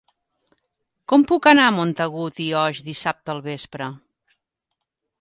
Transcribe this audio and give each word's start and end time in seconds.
Com 1.13 1.25
puc 1.33 1.51
anar 1.51 1.67
a 1.67 1.75
Montagut 1.77 2.41
i 2.49 2.49
Oix 2.65 2.83
dissabte 2.91 3.37
al 3.37 3.47
vespre? 3.53 3.95